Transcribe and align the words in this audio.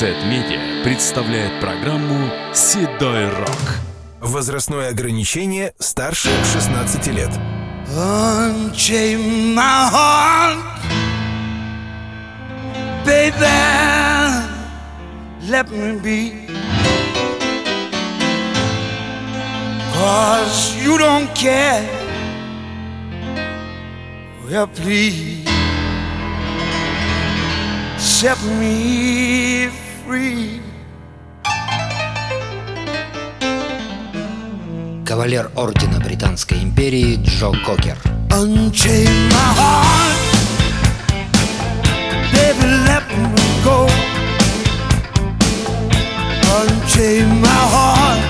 Сет-медиа 0.00 0.82
представляет 0.82 1.60
программу 1.60 2.30
«Седой 2.54 3.28
рок». 3.28 3.80
Возрастное 4.22 4.88
ограничение 4.88 5.74
старше 5.78 6.30
16 6.54 7.06
лет. 7.08 7.28
Let 15.50 15.68
me 15.70 16.00
be. 16.00 16.46
Cause 19.92 20.76
you 20.82 20.96
don't 20.96 21.28
care, 21.34 21.84
well 24.48 24.66
please. 24.66 25.40
set 28.20 28.42
me 28.44 29.89
free. 30.10 30.60
Кавалер 35.06 35.50
Ордена 35.54 36.00
Британской 36.00 36.58
империи 36.62 37.16
Джо 37.24 37.52
Кокер. 37.64 37.98
Unchain 38.30 39.10
my 39.34 39.48
heart, 39.58 40.20
baby, 42.32 42.66
let 42.88 43.04
me 43.34 43.46
go. 43.64 43.78
Unchain 46.58 47.28
my 47.46 47.60
heart, 47.74 48.20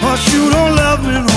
cause 0.00 0.22
you 0.32 0.50
don't 0.50 0.74
love 0.82 1.00
me 1.04 1.16
no 1.28 1.35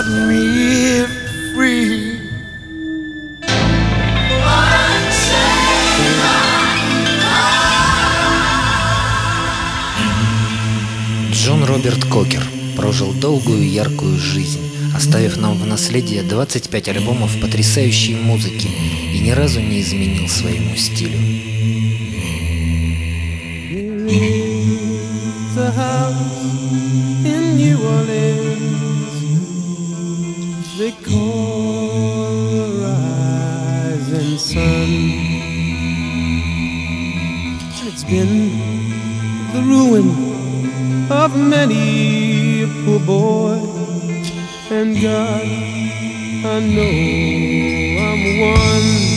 set 0.00 0.08
me 0.28 1.06
free. 1.54 2.18
Джон 11.32 11.64
Роберт 11.64 12.04
Кокер 12.04 12.42
прожил 12.76 13.12
долгую 13.12 13.68
яркую 13.68 14.16
жизнь, 14.18 14.60
оставив 14.94 15.36
нам 15.36 15.58
в 15.58 15.66
наследие 15.66 16.22
25 16.22 16.88
альбомов 16.88 17.40
потрясающей 17.40 18.14
музыки 18.14 18.68
и 19.12 19.18
ни 19.18 19.30
разу 19.30 19.60
не 19.60 19.80
изменил 19.80 20.28
своему 20.28 20.76
стилю. 20.76 21.18
In 27.22 27.56
New 27.58 27.78
Orleans. 27.82 28.29
the 30.90 30.96
cold 31.08 32.82
rising 32.82 34.38
sun. 34.38 34.90
It's 37.86 38.04
been 38.04 38.34
the 39.52 39.62
ruin 39.62 40.08
of 41.10 41.36
many 41.36 42.62
a 42.62 42.66
poor 42.84 43.00
boy. 43.00 43.58
And 44.70 45.00
God, 45.00 45.44
I 46.44 46.60
know 46.74 46.94
I'm 48.06 48.22
one. 48.40 49.09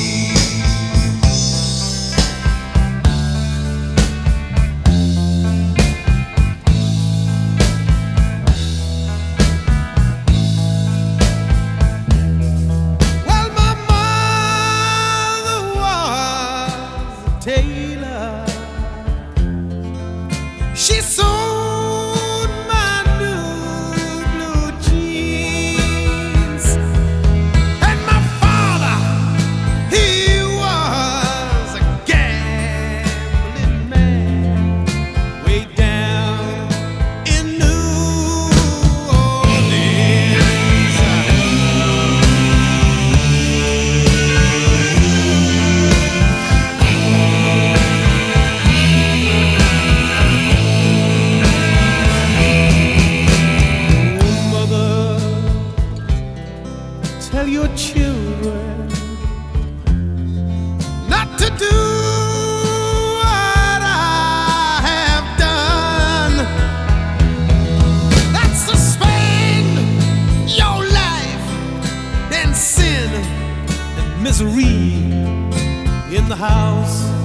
house. 76.49 77.22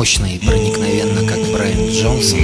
мощно 0.00 0.24
и 0.24 0.38
проникновенно, 0.38 1.28
как 1.28 1.38
Брайан 1.52 1.88
Джонсон, 1.90 2.38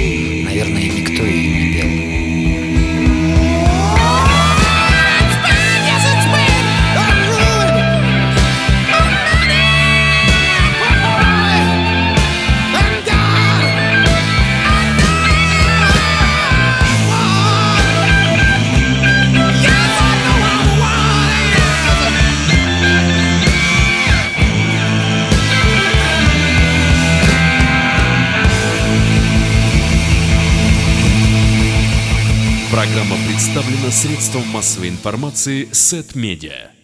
представлено 33.57 33.89
средством 33.89 34.47
массовой 34.49 34.89
информации 34.89 35.67
Сет 35.71 36.13
Медиа. 36.13 36.76